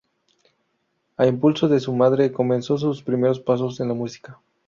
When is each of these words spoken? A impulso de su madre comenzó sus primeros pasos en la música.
A 1.15 1.27
impulso 1.27 1.67
de 1.67 1.79
su 1.79 1.93
madre 1.93 2.31
comenzó 2.31 2.75
sus 2.79 3.03
primeros 3.03 3.39
pasos 3.39 3.79
en 3.81 3.89
la 3.89 3.93
música. 3.93 4.39